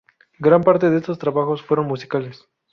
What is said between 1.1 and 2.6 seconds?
trabajos fueron musicales.